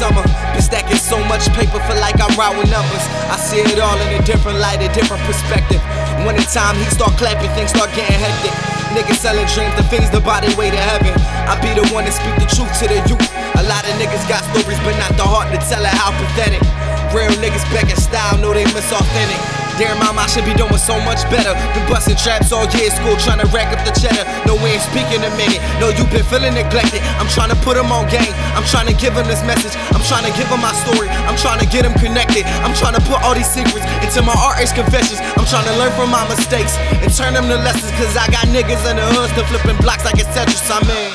summer. 0.00 0.24
Been 0.56 0.64
stacking 0.64 0.96
so 0.96 1.20
much 1.28 1.44
paper, 1.52 1.76
for 1.84 1.92
like 2.00 2.16
I'm 2.16 2.32
routing 2.40 2.72
numbers. 2.72 3.04
I 3.28 3.36
see 3.36 3.60
it 3.60 3.76
all 3.76 4.00
in 4.00 4.16
a 4.16 4.22
different 4.24 4.56
light, 4.56 4.80
a 4.80 4.88
different 4.96 5.20
perspective. 5.28 5.84
When 6.24 6.40
in 6.40 6.46
time 6.48 6.80
he 6.80 6.88
start 6.88 7.12
clapping, 7.20 7.52
things 7.52 7.68
start 7.76 7.92
getting 7.92 8.16
hectic. 8.16 8.56
Niggas 8.96 9.20
selling 9.20 9.44
dreams, 9.52 9.76
the 9.76 9.84
things 9.92 10.08
the 10.08 10.24
body 10.24 10.48
way 10.56 10.72
to 10.72 10.80
heaven. 10.80 11.12
I 11.44 11.60
be 11.60 11.76
the 11.76 11.84
one 11.92 12.08
to 12.08 12.12
speak 12.12 12.32
the 12.40 12.48
truth 12.48 12.72
to 12.80 12.88
the 12.88 13.00
youth. 13.04 13.28
A 13.60 13.64
lot 13.68 13.84
of 13.84 13.92
niggas 14.00 14.24
got 14.24 14.40
stories, 14.56 14.80
but 14.80 14.96
not 14.96 15.12
the 15.20 15.26
heart 15.28 15.52
to 15.52 15.58
tell 15.68 15.84
it 15.84 15.92
how 15.92 16.16
pathetic. 16.16 16.64
Real 17.12 17.34
niggas 17.44 17.68
back 17.76 17.92
in 17.92 18.00
style, 18.00 18.40
know 18.40 18.56
they 18.56 18.64
miss 18.72 18.88
authentic. 18.88 19.69
Damn, 19.80 19.96
mama, 19.96 20.20
I 20.20 20.28
should 20.28 20.44
be 20.44 20.52
doing 20.52 20.76
so 20.76 21.00
much 21.08 21.24
better. 21.32 21.56
Been 21.72 21.88
busting 21.88 22.20
traps 22.20 22.52
all 22.52 22.68
year 22.76 22.92
school, 22.92 23.16
trying 23.16 23.40
to 23.40 23.48
rack 23.48 23.72
up 23.72 23.80
the 23.88 23.96
cheddar. 23.96 24.28
No 24.44 24.52
way 24.60 24.76
in 24.76 24.82
speaking 24.84 25.24
a 25.24 25.32
minute. 25.40 25.56
No, 25.80 25.88
you've 25.88 26.12
been 26.12 26.20
feeling 26.28 26.52
neglected. 26.52 27.00
I'm 27.16 27.32
trying 27.32 27.48
to 27.48 27.56
put 27.64 27.80
them 27.80 27.88
on 27.88 28.04
game. 28.12 28.28
I'm 28.52 28.68
trying 28.68 28.92
to 28.92 28.96
give 29.00 29.16
them 29.16 29.24
this 29.24 29.40
message. 29.40 29.72
I'm 29.96 30.04
trying 30.04 30.28
to 30.28 30.36
give 30.36 30.52
them 30.52 30.60
my 30.60 30.76
story. 30.84 31.08
I'm 31.24 31.32
trying 31.40 31.64
to 31.64 31.68
get 31.72 31.88
them 31.88 31.96
connected. 31.96 32.44
I'm 32.60 32.76
trying 32.76 32.92
to 32.92 33.00
put 33.08 33.24
all 33.24 33.32
these 33.32 33.48
secrets 33.48 33.88
into 34.04 34.20
my 34.20 34.36
RH 34.36 34.76
confessions. 34.76 35.16
I'm 35.40 35.48
trying 35.48 35.64
to 35.64 35.72
learn 35.80 35.96
from 35.96 36.12
my 36.12 36.28
mistakes 36.28 36.76
and 37.00 37.08
turn 37.08 37.32
them 37.32 37.48
to 37.48 37.56
lessons. 37.64 37.88
Cause 37.96 38.12
I 38.20 38.28
got 38.28 38.52
niggas 38.52 38.84
in 38.84 39.00
the 39.00 39.06
hood 39.16 39.32
still 39.32 39.48
flipping 39.48 39.80
blocks 39.80 40.04
like 40.04 40.20
it's 40.20 40.28
Tetris. 40.36 40.68
I 40.68 40.84
mean, 40.84 41.08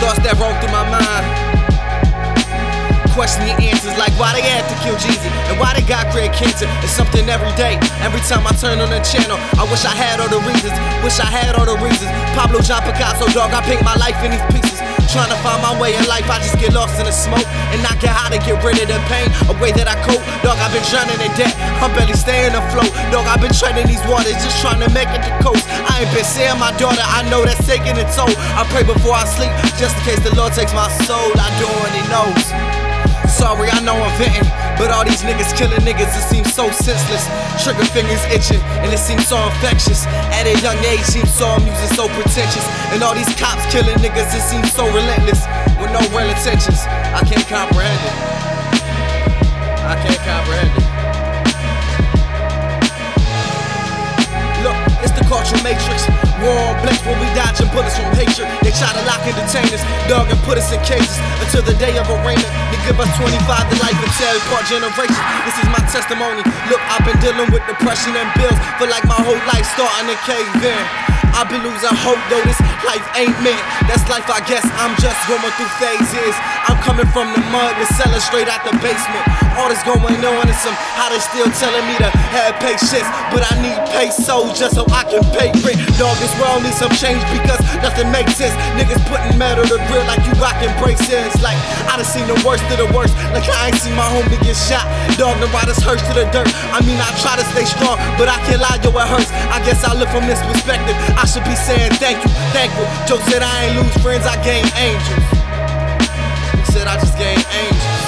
thoughts 0.00 0.24
that 0.24 0.32
roll 0.40 0.56
through 0.64 0.72
my 0.72 0.88
mind 0.88 1.39
question 3.14 3.46
your 3.46 3.58
answers 3.60 3.96
like 3.98 4.12
why 4.18 4.32
they 4.32 4.42
had 4.44 4.66
to 4.68 4.76
kill 4.82 4.96
Jeezy 4.96 5.30
and 5.50 5.58
why 5.58 5.74
they 5.74 5.82
got 5.82 6.10
great 6.12 6.32
cancer. 6.32 6.66
It's 6.82 6.92
something 6.92 7.28
every 7.28 7.52
day. 7.56 7.78
Every 8.02 8.20
time 8.26 8.46
I 8.46 8.52
turn 8.54 8.78
on 8.80 8.90
the 8.90 9.00
channel, 9.02 9.38
I 9.58 9.64
wish 9.70 9.84
I 9.84 9.94
had 9.94 10.20
all 10.20 10.30
the 10.30 10.42
reasons. 10.46 10.74
Wish 11.02 11.18
I 11.18 11.28
had 11.28 11.56
all 11.56 11.66
the 11.66 11.78
reasons. 11.82 12.10
Pablo 12.38 12.60
John 12.60 12.82
Picasso, 12.82 13.26
dog, 13.34 13.52
I 13.52 13.60
paint 13.62 13.82
my 13.82 13.96
life 13.96 14.18
in 14.22 14.30
these 14.32 14.46
pieces. 14.52 14.78
Trying 15.10 15.34
to 15.34 15.40
find 15.42 15.58
my 15.58 15.74
way 15.82 15.98
in 15.98 16.06
life, 16.06 16.22
I 16.30 16.38
just 16.38 16.54
get 16.62 16.70
lost 16.70 16.94
in 17.02 17.06
the 17.06 17.10
smoke 17.10 17.42
and 17.74 17.82
not 17.82 17.98
get 17.98 18.14
how 18.14 18.30
to 18.30 18.38
get 18.38 18.62
rid 18.62 18.78
of 18.78 18.86
the 18.86 19.00
pain. 19.10 19.26
A 19.50 19.54
way 19.58 19.74
that 19.74 19.90
I 19.90 19.98
cope, 20.06 20.22
dog. 20.46 20.54
I've 20.62 20.70
been 20.70 20.86
drowning 20.86 21.18
in 21.18 21.34
debt. 21.34 21.50
I'm 21.82 21.90
barely 21.98 22.14
staying 22.14 22.54
afloat, 22.54 22.94
dog. 23.10 23.26
I've 23.26 23.42
been 23.42 23.50
treading 23.50 23.90
these 23.90 24.02
waters, 24.06 24.38
just 24.38 24.62
trying 24.62 24.78
to 24.78 24.90
make 24.94 25.10
it 25.10 25.26
to 25.26 25.32
coast. 25.42 25.66
I 25.66 26.06
ain't 26.06 26.12
been 26.14 26.22
seeing 26.22 26.54
my 26.62 26.70
daughter, 26.78 27.02
I 27.02 27.26
know 27.26 27.42
that's 27.42 27.66
taking 27.66 27.98
a 27.98 28.06
toll. 28.14 28.30
I 28.54 28.62
pray 28.70 28.86
before 28.86 29.18
I 29.18 29.26
sleep, 29.26 29.50
just 29.82 29.98
in 29.98 30.14
case 30.14 30.22
the 30.22 30.30
Lord 30.38 30.54
takes 30.54 30.70
my 30.70 30.86
soul. 31.02 31.34
I 31.34 31.50
do 31.58 31.66
what 31.66 31.90
He 31.90 32.02
knows. 32.06 32.79
Sorry, 33.30 33.70
I 33.70 33.80
know 33.80 33.94
I'm 33.94 34.12
venting, 34.18 34.44
but 34.76 34.90
all 34.90 35.04
these 35.04 35.22
niggas 35.22 35.56
killing 35.56 35.80
niggas, 35.80 36.12
it 36.12 36.24
seems 36.28 36.52
so 36.52 36.70
senseless. 36.70 37.24
Trigger 37.62 37.84
fingers 37.88 38.22
itching, 38.28 38.60
and 38.84 38.92
it 38.92 38.98
seems 38.98 39.26
so 39.28 39.38
infectious. 39.48 40.04
At 40.36 40.46
a 40.46 40.54
young 40.60 40.76
age, 40.84 41.00
seems 41.00 41.32
so 41.32 41.46
amusing, 41.56 41.88
so 41.96 42.08
pretentious. 42.08 42.66
And 42.92 43.02
all 43.02 43.14
these 43.14 43.32
cops 43.40 43.64
killing 43.72 43.96
niggas, 44.04 44.34
it 44.34 44.42
seems 44.42 44.70
so 44.72 44.84
relentless, 44.92 45.46
with 45.80 45.90
no 45.90 46.00
real 46.12 46.28
intentions. 46.28 46.84
I 47.16 47.24
can't 47.24 47.46
comprehend 47.48 48.02
it. 48.04 48.16
I 49.88 49.96
can't 50.04 50.20
comprehend 50.20 50.74
it. 50.76 50.84
Look, 54.62 54.76
it's 55.02 55.12
the 55.16 55.24
cultural 55.24 55.62
matrix. 55.62 56.29
On 56.40 56.72
blanks 56.80 57.04
where 57.04 57.20
we 57.20 57.28
dodging 57.36 57.68
bullets 57.68 58.00
from 58.00 58.16
hatred. 58.16 58.48
They 58.64 58.72
try 58.72 58.88
to 58.88 59.02
lock 59.04 59.20
and 59.28 59.36
detain 59.36 59.68
us, 59.76 59.84
dog, 60.08 60.32
and 60.32 60.40
put 60.48 60.56
us 60.56 60.72
in 60.72 60.80
cages 60.88 61.20
until 61.44 61.60
the 61.60 61.76
day 61.76 62.00
of 62.00 62.08
arraignment. 62.08 62.48
They 62.72 62.80
give 62.88 62.96
us 62.96 63.12
25 63.20 63.36
to 63.44 63.76
life 63.76 64.00
and 64.00 64.12
tell 64.16 64.36
part 64.48 64.64
generations. 64.64 65.20
This 65.44 65.56
is 65.60 65.68
my 65.68 65.84
testimony. 65.92 66.40
Look, 66.72 66.80
I've 66.88 67.04
been 67.04 67.20
dealing 67.20 67.52
with 67.52 67.60
depression 67.68 68.16
and 68.16 68.28
bills 68.40 68.56
for 68.80 68.88
like 68.88 69.04
my 69.04 69.20
whole 69.20 69.42
life 69.52 69.68
starting 69.76 70.08
to 70.08 70.16
cave 70.24 70.64
in. 70.64 71.19
I've 71.40 71.48
been 71.48 71.64
losing 71.64 71.96
hope 72.04 72.20
though 72.28 72.44
this 72.44 72.60
life 72.84 73.00
ain't 73.16 73.32
meant. 73.40 73.56
That's 73.88 74.04
life, 74.12 74.28
I 74.28 74.44
guess. 74.44 74.60
I'm 74.76 74.92
just 75.00 75.16
going 75.24 75.40
through 75.40 75.72
phases. 75.80 76.36
I'm 76.68 76.76
coming 76.84 77.08
from 77.16 77.32
the 77.32 77.40
mud 77.48 77.80
with 77.80 77.88
sellers 77.96 78.20
straight 78.28 78.44
out 78.44 78.60
the 78.60 78.76
basement. 78.84 79.24
All 79.56 79.72
this 79.72 79.80
going 79.88 80.20
on 80.20 80.44
and 80.44 80.60
some 80.60 80.76
how 81.00 81.08
they 81.08 81.16
still 81.16 81.48
telling 81.56 81.80
me 81.88 81.96
to 81.96 82.12
have 82.36 82.60
patience, 82.60 83.08
but 83.32 83.40
I 83.40 83.56
need 83.64 83.78
pesos 83.88 84.52
just 84.52 84.76
so 84.76 84.84
I 84.92 85.08
can 85.08 85.24
pay 85.32 85.48
rent. 85.64 85.80
Dog, 85.96 86.12
this 86.20 86.28
world 86.36 86.60
needs 86.60 86.76
some 86.76 86.92
change 86.92 87.24
because 87.32 87.64
nothing 87.80 88.12
makes 88.12 88.36
sense. 88.36 88.52
Niggas 88.76 89.00
putting 89.08 89.40
metal 89.40 89.64
to 89.64 89.80
grill 89.88 90.04
like 90.04 90.20
you 90.28 90.36
rocking 90.36 90.72
braces. 90.76 91.32
Like 91.40 91.56
I 91.88 91.96
done 91.96 92.04
seen 92.04 92.28
the 92.28 92.36
worst 92.44 92.68
of 92.68 92.84
the 92.84 92.88
worst. 92.92 93.16
Like 93.32 93.48
I 93.48 93.72
ain't 93.72 93.80
seen 93.80 93.96
my 93.96 94.04
homie 94.12 94.36
get 94.44 94.60
shot. 94.60 94.84
Dog, 95.16 95.40
the 95.40 95.48
riders 95.56 95.80
hurts 95.80 96.04
to 96.04 96.20
the 96.20 96.28
dirt. 96.36 96.52
I 96.68 96.84
mean, 96.84 97.00
I 97.00 97.08
try 97.24 97.40
to 97.40 97.46
stay 97.56 97.64
strong, 97.64 97.96
but 98.20 98.28
I 98.28 98.36
can't 98.44 98.60
lie, 98.60 98.76
yo, 98.84 98.92
it 98.92 99.08
hurts. 99.08 99.32
I 99.48 99.64
guess 99.64 99.80
I 99.88 99.96
look 99.96 100.12
from 100.12 100.28
this 100.28 100.40
perspective. 100.44 100.92
I 101.16 101.29
should 101.30 101.44
be 101.44 101.54
saying 101.54 101.94
thank 102.02 102.18
you, 102.18 102.30
thankful. 102.50 102.82
Joe 103.06 103.22
said 103.30 103.38
I 103.38 103.70
ain't 103.70 103.78
lose 103.78 103.94
friends, 104.02 104.26
I 104.26 104.34
gain 104.42 104.66
angels. 104.74 105.26
He 106.58 106.64
said 106.74 106.90
I 106.90 106.98
just 106.98 107.14
gain 107.14 107.38
angels. 107.38 108.02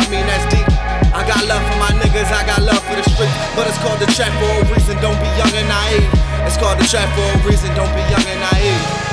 I 0.00 0.02
mean, 0.08 0.24
that's 0.24 0.48
deep. 0.48 0.64
I 1.12 1.20
got 1.28 1.44
love 1.44 1.60
for 1.68 1.76
my 1.76 1.92
niggas, 2.00 2.32
I 2.32 2.40
got 2.48 2.62
love 2.64 2.80
for 2.88 2.96
the 2.96 3.04
street. 3.04 3.28
But 3.52 3.68
it's 3.68 3.76
called 3.84 4.00
the 4.00 4.08
trap 4.16 4.32
for 4.40 4.64
a 4.64 4.72
reason, 4.72 4.96
don't 5.04 5.20
be 5.20 5.28
young 5.36 5.52
and 5.60 5.68
naive. 5.68 6.08
It's 6.48 6.56
called 6.56 6.80
the 6.80 6.88
trap 6.88 7.04
for 7.12 7.28
a 7.28 7.36
reason, 7.44 7.68
don't 7.76 7.92
be 7.92 8.00
young 8.08 8.24
and 8.24 8.40
naive. 8.40 9.09